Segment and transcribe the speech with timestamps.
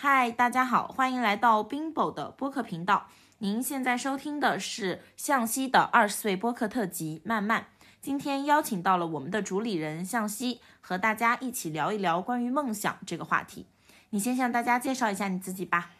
[0.00, 3.08] 嗨，大家好，欢迎来到 Bimbo 的播客频道。
[3.38, 7.62] 您现在收听的是向西的二十岁播客特辑《慢慢》。
[8.00, 13.66] 今天邀请到了我们的主理人向西，和大家一起聊一聊关于梦想这个话题。
[14.10, 15.90] 你先向大家介绍一下你自己吧。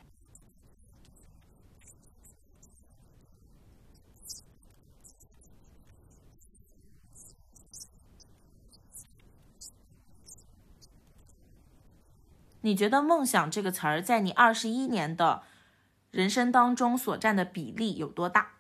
[12.63, 15.43] 你觉得“梦想”这个词儿在你二十一年的
[16.11, 18.58] 人生当中所占的比例有多大？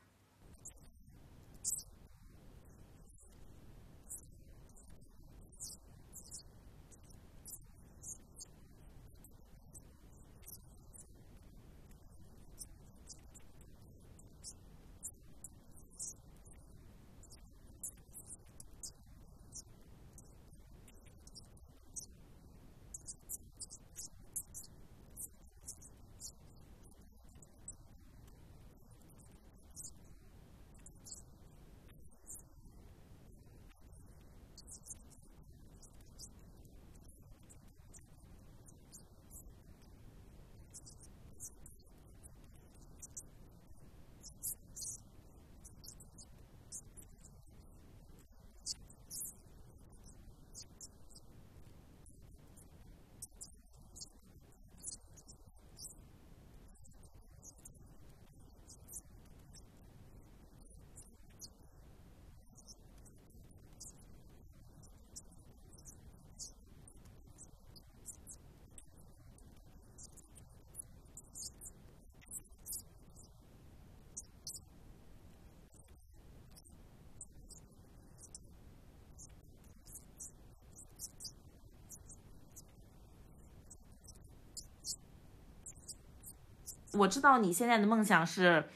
[86.92, 88.68] 我知道你现在的梦想是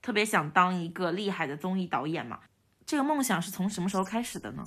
[0.00, 2.40] 特别想当一个厉害的综艺导演嘛？
[2.86, 4.64] 这个梦想是从什么时候开始的呢？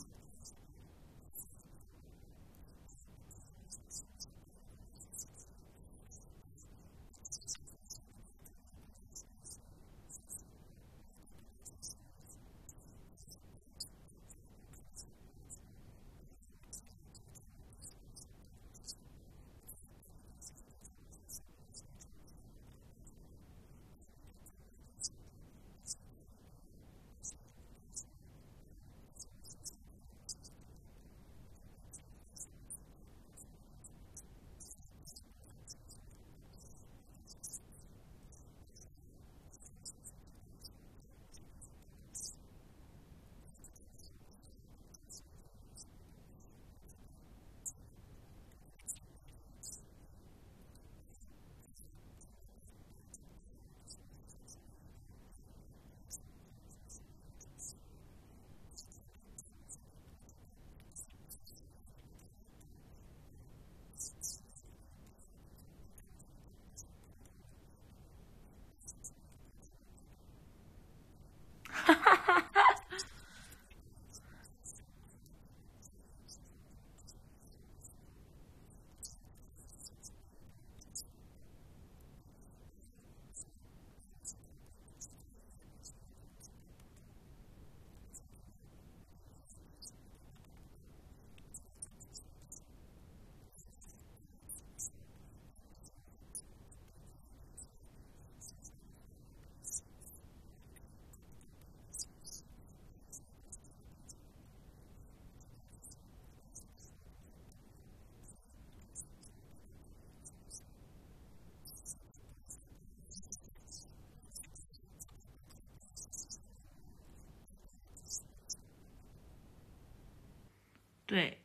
[121.12, 121.42] 对，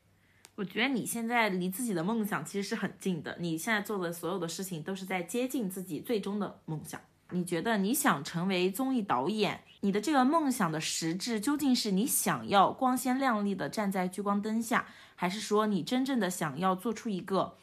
[0.55, 3.37] 我觉得你现在离自己的梦想其实是很近的。
[3.41, 7.01] 你现在做的所有的事情都是在接近自己最终的梦想。
[7.31, 14.87] 你觉得你想成为综艺导演，你的这个梦想的实质究竟是你想要光鲜亮丽的站在聚光灯下，
[15.17, 17.57] 还是说你真正的想要做出一个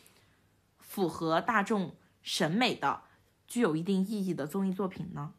[0.80, 3.04] 符合大众审美的、
[3.48, 5.32] 具有一定意义的综艺作品呢？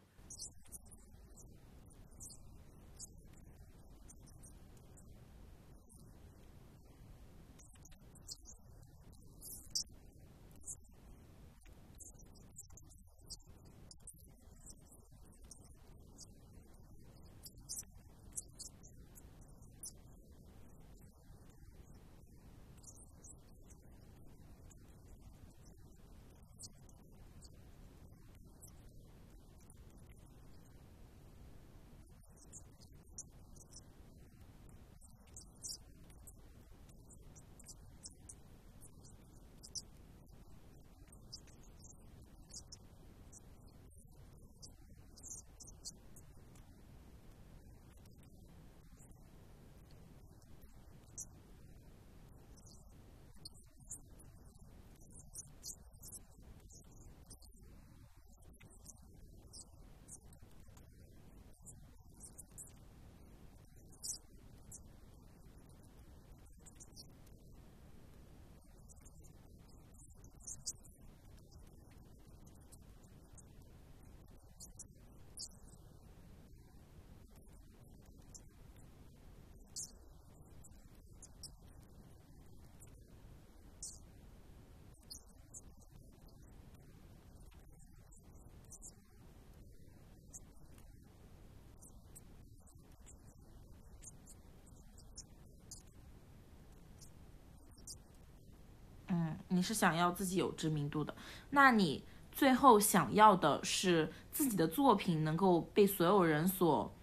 [99.55, 101.15] 你是想要自己有知名度的。
[101.51, 106.93] 那你最后想要的是自己的作品能够被所有人所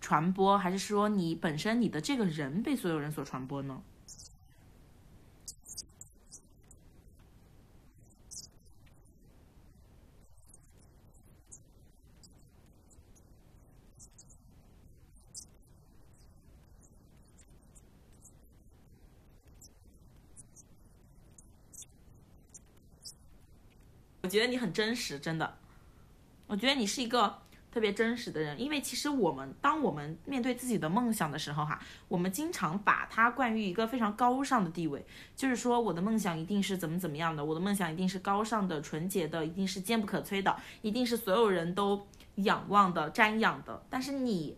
[0.00, 3.80] 传播，还是说你本身你的这个人被所有人所传播呢？
[24.32, 25.58] 觉得你很真实，真的。
[26.46, 27.38] 我觉得你是一个
[27.70, 35.04] 特别真实的人，因为其实我们当我们面对自己的梦想的时候，哈，我们经常把它冠于一个非常高尚的地位，
[35.36, 42.06] 就是说我的梦想一定是怎么怎么样的，我的梦想一定是高尚的、纯洁的，一定是坚不可摧的，一定是所有人都
[42.36, 43.84] 仰望的、瞻仰的。
[43.90, 44.56] 但是你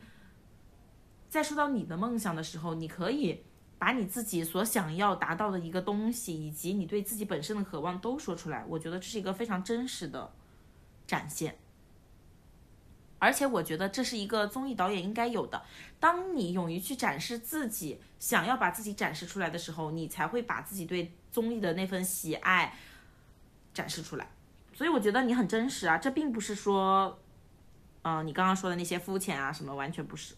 [1.29, 3.43] 在说到你的梦想的时候，你可以。
[3.79, 10.33] 把你自己所想要达到的一个东西，以及你对自己本身的渴望都说出来，我觉得这是一个非常真实的
[11.07, 11.59] 展现。
[13.19, 15.63] 而且我觉得这是一个综艺导演应该有的。
[15.99, 22.77] 当你勇于去展示自己想要把自己展示出来的时候，你才会把自己对综艺的那份喜爱
[23.73, 24.29] 展示出来。
[24.75, 27.19] 所以我觉得你很真实啊，这并不是说，
[28.03, 30.35] 嗯，你刚刚说的那些肤浅啊什么，完全不是。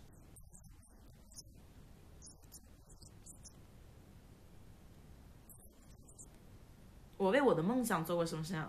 [7.27, 8.63] 我为我的梦想做过什么事情？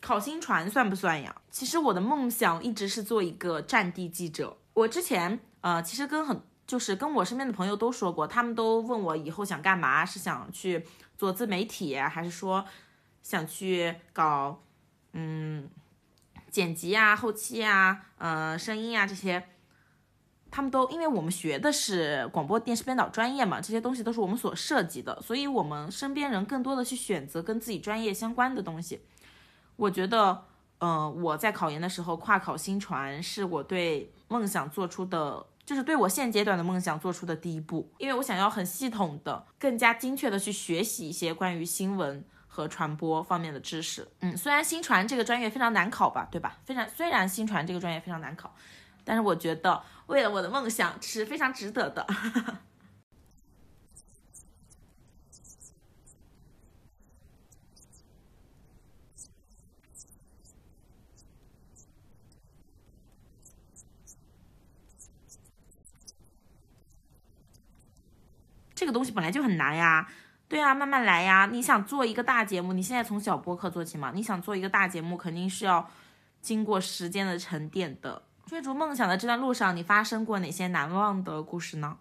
[0.00, 1.34] 考新传算不算呀？
[1.50, 4.56] 其实我的梦想一直是做一个战地记者。
[4.72, 10.86] 我之前呃，其实跟很就是跟我身边的朋友都说过，他们都问我以后想干嘛，是想去
[11.18, 12.64] 做自媒体，还是说
[13.22, 14.62] 想去搞
[15.12, 15.68] 嗯
[16.50, 19.48] 剪辑啊、后期啊、呃声音啊这些。
[20.54, 29.00] 他们都因为我们学的是广播电视编导专业嘛，这些东西都是我们所涉及的，所以我们身边人更多的去选择跟自己专业相关的东西。
[29.74, 30.44] 我觉得，
[30.78, 44.06] 呃，我在考研的时候跨考新传是我对梦想做出的，就是对我现阶段的梦想做出的第一步，因为我想要很系统的、更加精确的去学习一些关于新闻和传播方面的知识。
[44.20, 46.58] 嗯，虽然新传这个专业非常难考吧，对吧？
[46.64, 48.54] 非常虽然新传这个专业非常难考。
[49.04, 52.06] 但是我觉得，为了我的梦想是非常值得的。
[68.74, 70.06] 这个东西本来就很难呀，
[70.46, 71.48] 对呀，慢慢来呀。
[71.50, 74.12] 你想做一个大节目，你现在从小播客做起嘛？
[74.14, 75.88] 你想做一个大节目，肯定是要
[76.42, 78.24] 经过时间的沉淀的。
[78.54, 81.96] 追逐梦想的这段路上，你发生过哪些难忘的故事呢？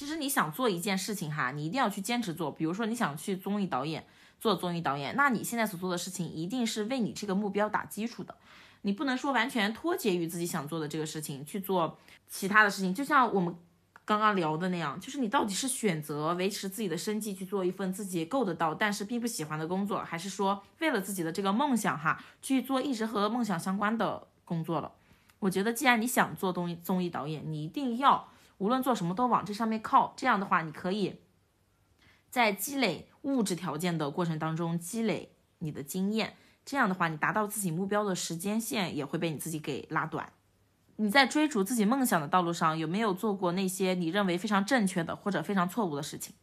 [0.00, 2.50] 其实你想做一件事情哈，你一定要去坚持做。
[2.50, 4.06] 比如说你想去综艺导演
[4.40, 8.34] 做综艺导演，那你现在所做的事情一定是为你这个目标打基础的。
[8.80, 11.98] 你不能说完全脱节于自己想做的这个事情去做
[12.30, 12.94] 其他的事情。
[12.94, 13.54] 就像我们
[14.06, 24.90] 刚刚聊的那样，就是你到底是选择维持自己的生计去做一份自己够得到但是并不喜欢的工作，还是说为了自己的这个梦想哈去做一直和梦想相关的工作了？
[25.40, 28.26] 我觉得既然你想做综艺综艺导演，你一定要。
[28.60, 31.22] 无论做什么都往这上面靠，这样的话，你可以
[32.28, 36.36] 在积累物质条件的过程当中积累你的经验，
[36.66, 40.30] 这样的话，你达到自己目标的时间线也会被你自己给拉短。
[40.96, 46.34] 你在追逐自己梦想的道路上，有没有做过那些你认为非常正确的或者非常错误的事情？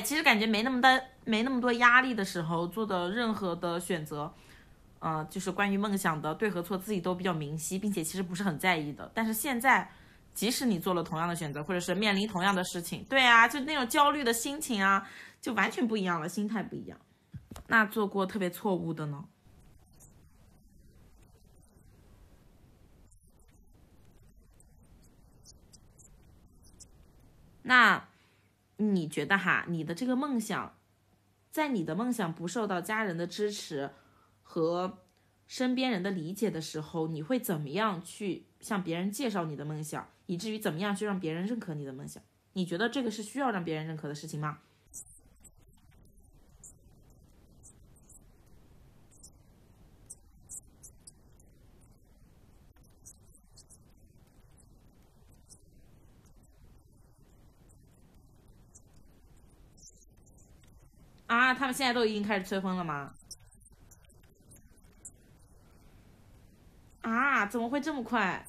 [0.00, 4.32] 其实感觉没那么大，没那么多压力的时候做的任何的选择，
[4.98, 9.10] 呃，就是关于梦想的对和错，自己都比较明晰，并且其实不是很在意的。
[9.14, 9.90] 但是现在，
[10.34, 15.08] 即使你做了同样的选择，或者是面临同样的事情，对啊，就那种焦虑的心情啊，
[15.40, 16.98] 就完全不一样了，心态不一样。
[17.68, 19.24] 那做过特别错误的呢？
[27.62, 28.02] 那。
[28.78, 30.78] 你觉得哈，你的这个梦想，
[31.50, 33.90] 在你的梦想不受到家人的支持
[34.42, 34.98] 和
[35.46, 42.22] 身边人的理解的时候，你会怎么样去向别人介绍你的梦想，以至于怎么样去让别人认可你的梦想？
[42.52, 44.58] 你觉得这个是需要让别人认可的事情吗？
[61.46, 63.12] 那，他们现在都已经开始吹风了吗？
[67.02, 68.44] 啊，怎么会这么快？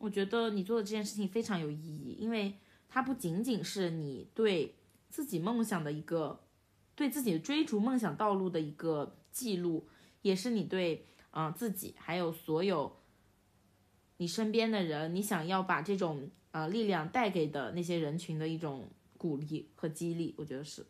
[0.00, 2.54] 我觉得你做的这件事情非常有意义，因为
[2.88, 4.74] 它不仅仅是你对
[5.10, 6.40] 自己梦想的一个，
[6.94, 9.86] 对自己追逐梦想道路的一个记录，
[10.22, 12.96] 也是你对啊自己还有所有
[14.16, 18.88] 你身边的人，你想要把这种呃力量带给的那些人群的一种
[19.18, 20.86] 鼓励和激励，我觉得是。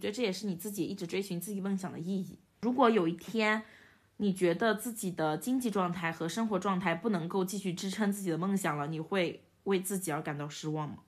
[0.00, 2.38] 我觉得这也是你自己一直追寻自己梦想的意义。
[2.62, 3.62] 如果有一天，
[4.16, 11.00] 你觉得自己的经济状态和生活状态不能够继续支撑自己的梦想了，你会为自己而感到失望吗？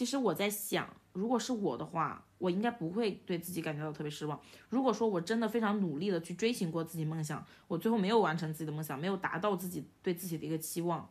[0.00, 4.40] 其实我在想，如果是我的话，我应该不会对自己感觉到特别失望。
[4.70, 11.06] 如果说我真的非常努力的去追寻过自己梦想，我最后没有完成自己的梦想，没有达到自己对自己的一个期望，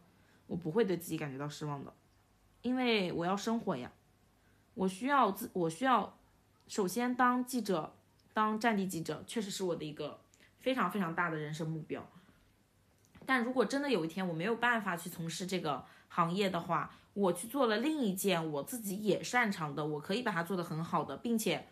[0.47, 1.93] 我不会对自己感觉到失望的，
[2.63, 3.91] 因为我要生活呀，
[4.73, 6.17] 我需要自，我需要，
[6.67, 7.93] 首先当记者，
[8.33, 10.19] 当战地记者，确实是我的一个
[10.57, 12.09] 非常非常大的人生目标。
[13.29, 21.67] 但如果真的有一天我没有办法去从事这个行业的话，我去做了另一件我自己也擅长的，我可以把它做得很好的，并且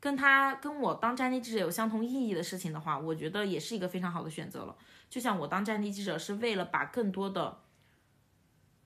[0.00, 4.74] 跟他跟我当战地记者有相同意义的事情的话，我觉得也是一个非常好的选择了。
[5.10, 7.60] 就像我当战地记者是为了把更多的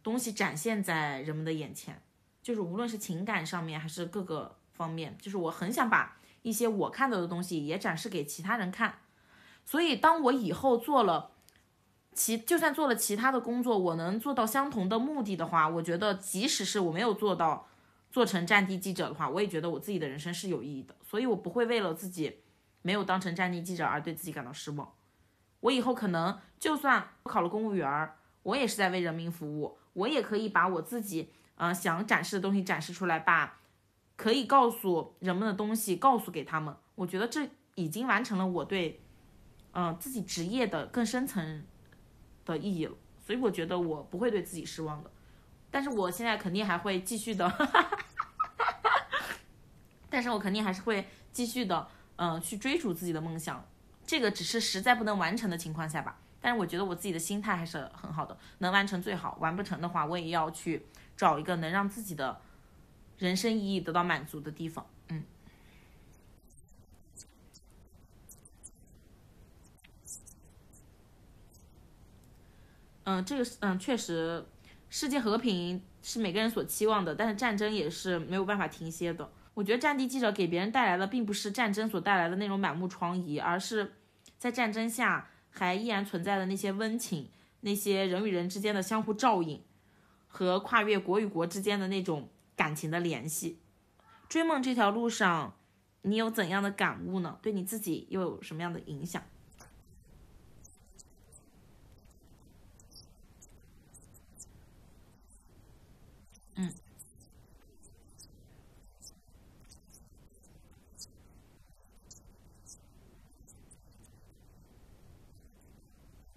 [0.03, 2.03] 东西展现在人们的眼前，
[2.43, 8.99] 就是无论是情感上面还是各个方面，就是我很想把一些我看到的东西也展示给其他人看。
[9.65, 11.31] 所以当我以后做了。
[12.13, 17.69] 其就算做了其他的工作，我能做到相同的目的的话，我觉得即使是我没有做到
[18.11, 20.95] 做成战地记者的话，我也觉得我自己的人生是有意义的。
[21.03, 22.39] 所以我不会为了自己
[22.83, 24.93] 没有当成战地记者而对自己感到失望。
[25.61, 28.11] 我以后可能就算考了公务员，
[28.43, 33.61] 我也是在为人民服务，我也可以把我自己嗯想展示的东西展示出来，把
[34.17, 36.75] 可以告诉人们的东西告诉给他们。
[36.97, 39.01] 我觉得这已经完成了我对
[39.73, 41.63] 嗯自己职业的更深层。
[42.45, 45.11] 的意义了，所以我觉得我不会对自己失望的，
[45.71, 47.69] 但是我现在肯定还会继续的，
[50.11, 53.65] 但是我肯定还是会继续的，嗯，去追逐自己的梦想，
[54.07, 62.41] 这个只是实在不能完成的情况下吧，但是我觉得我自己的心态还是很好的，能完成最好，完不成的话，我也要去找一个能让自己的
[63.19, 64.87] 人生意义得到满足的地方。
[73.05, 74.45] 嗯，这个是嗯，确实，
[74.89, 79.31] 世界和平是每个人所期望的，但是战争也是没有办法停歇的。
[79.55, 83.95] 我觉得战地记者给别人带来的并不是战争所带来的那种满目疮痍，而是
[84.39, 87.29] 在战争下还依然存在的那些温情，
[87.61, 89.63] 那些人与人之间的相互照应，
[90.29, 93.59] 和跨越国与国之间的那种感情的联系。
[94.29, 95.57] 追梦这条路上，
[96.03, 97.39] 你有怎样的感悟呢？
[97.43, 99.23] 对你自己又有什么样的影响？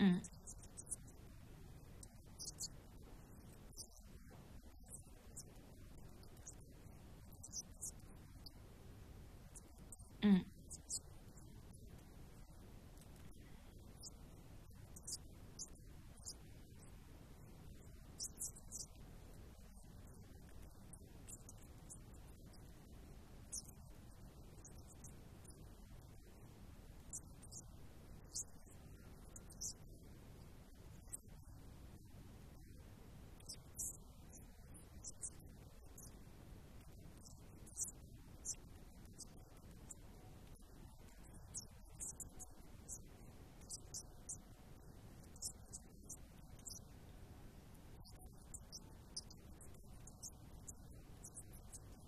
[0.03, 0.19] 嗯
[10.21, 10.52] 嗯。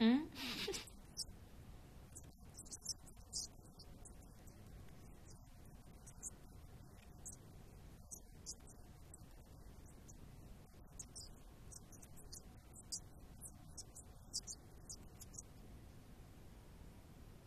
[0.05, 0.27] 嗯，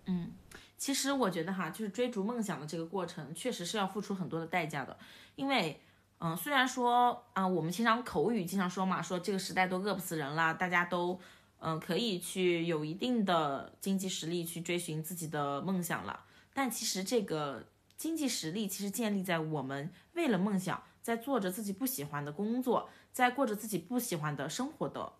[0.07, 0.33] 嗯，
[0.77, 4.99] 其实我觉得哈，就是追逐梦想的这个过程，确实是要付出很多的代价的。
[5.37, 5.81] 因为，
[6.18, 11.21] 嗯，虽然说，啊，我们经常口语经常说嘛，说这个时代都饿不死人了，大家都。
[11.61, 16.25] 嗯，可以去有一定的经济实力去追寻自己的梦想了。
[16.55, 17.66] 但其实这个
[17.97, 25.12] 经济实力，其实建立在我们为了梦想，在做着自己不喜欢的工作，在过着自己不喜欢的生活的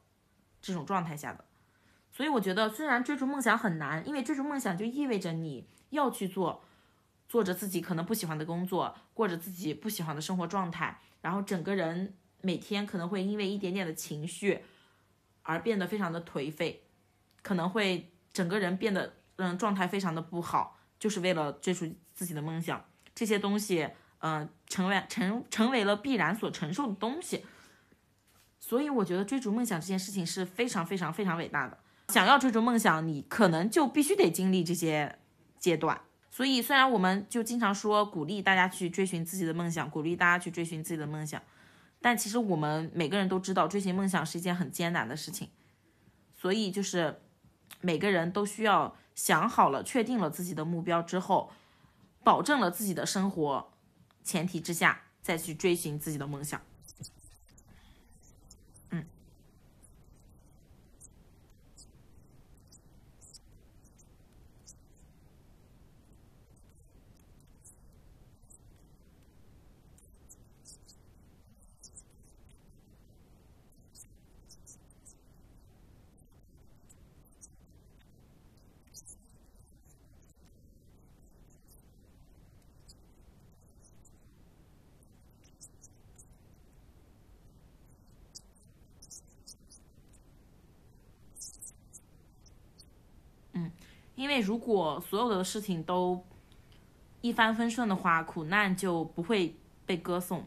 [0.61, 1.45] 这种状态下的。
[2.13, 6.65] 所以我觉得，虽然追逐梦想很难，因为追逐梦想就意味着你要去做，
[7.29, 14.65] 做着自己可能不喜欢的工作，过着自己不喜欢的生活状态，然后整个人每天可能会因为一点点的情绪
[15.49, 16.83] 而变得非常的颓废，
[17.41, 22.85] 可能会整个人变得嗯状态非常的不好，就是为了追逐自己的梦想，
[23.15, 27.47] 这些东西嗯成为成成为了必然所承受的东西。
[28.61, 31.79] 所以我觉得追逐梦想这件事情是非常非常非常伟大的。
[32.09, 35.19] 想要追逐梦想，你可能就必须得经历这些
[35.59, 35.99] 阶段。
[36.31, 41.43] 所以，虽然我们就经常说鼓励大家去追寻自己的梦想，鼓励大家去追寻自己的梦想，
[42.01, 45.51] 但其实我们每个人都知道，追寻梦想是一件很艰难的事情。
[46.35, 47.21] 所以，就是
[47.81, 51.51] 每个人都需要想好了、确定了自己的目标之后，
[52.23, 53.73] 保证了自己的生活
[54.23, 56.61] 前提之下，再去追寻自己的梦想。
[94.19, 96.27] 因为如果所有的事情都
[97.21, 99.55] 一帆风顺的话，苦难就不会
[99.87, 100.45] 被歌颂。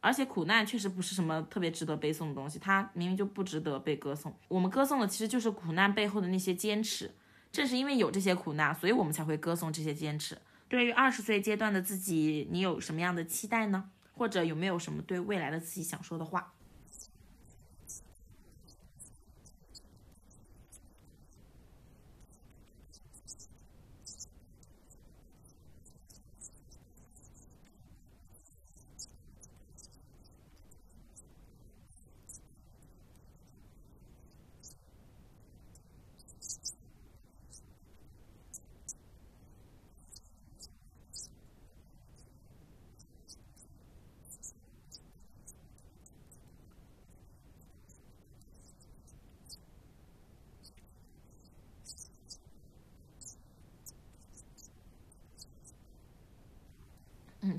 [0.00, 4.34] 而且苦难确实不是什么特别值得背诵的东西，它明明就不值得被歌颂。
[4.48, 7.14] 我们歌颂的其实就是苦难背后的那些坚持。
[7.52, 10.38] 正是因为有这些苦难，所以我们才会歌颂这些坚持。
[10.66, 13.90] 对于二十岁阶段的自己，你有什么样的期待呢？
[14.14, 16.54] 或者有没有什么对未来的自己想说的话？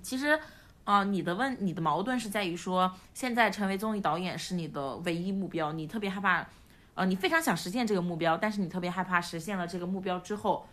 [0.07, 0.39] 其实，
[0.85, 6.47] 啊，你的问你的矛盾是在于说，现在成为综艺导演是你的唯一目标，你特别害怕，
[6.95, 10.65] 呃，你非常想实现这个目标，但是你特别害怕实现了这个目标之后，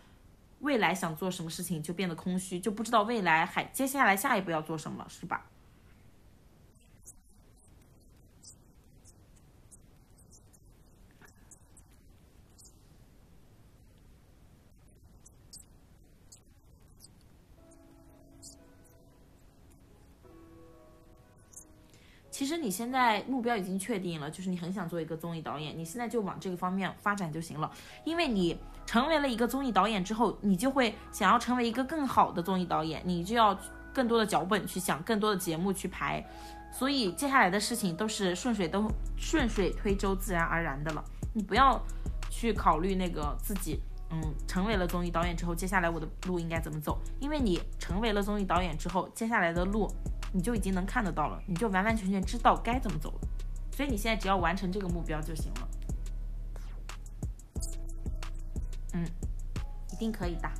[0.59, 5.43] 未来想做什么事情就变得空虚，就不知道未来还接下来下一步要做什么，是吧？
[22.45, 27.71] 其实你现在目标已经确定了，就是你很想做一个综艺导演，你现在就往这个方面发展就行了。
[28.03, 28.55] 因为你
[28.85, 33.59] 成为了一个综艺导演之后，你就会想要成为一个更好的综艺导演，你就要
[33.91, 36.23] 更多的脚本去想，更多的节目去排。
[36.71, 41.03] 所以接下来的事情都是顺水都顺水推舟，自然而然的了。
[41.33, 41.81] 你不要
[42.29, 43.79] 去考虑那个自己，
[44.11, 46.99] 嗯，成为了综艺导演之后，接下来我的路应该怎么走？
[47.19, 49.91] 因为你成为了综艺导演之后，接下来的路。
[50.35, 53.27] 你就已经能看得到了，你就完完全全知道该怎么走了，
[53.71, 55.69] 所以你现在只要完成这个目标就行了。
[58.91, 59.07] 嗯，
[59.93, 60.51] 一定可以的。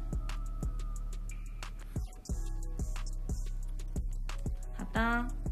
[4.77, 5.44] 好的。